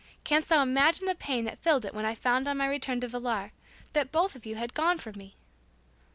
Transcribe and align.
Canst 0.23 0.49
thou 0.49 0.63
imagine 0.63 1.05
the 1.05 1.13
pain 1.13 1.45
that 1.45 1.61
filled 1.61 1.85
it 1.85 1.93
when 1.93 2.05
I 2.05 2.15
found 2.15 2.47
on 2.47 2.57
my 2.57 2.65
return 2.65 2.99
to 3.01 3.07
Villar, 3.07 3.51
that 3.93 4.11
both 4.11 4.35
of 4.35 4.47
you 4.47 4.55
had 4.55 4.73
gone 4.73 4.97
from 4.97 5.15
me? 5.15 5.35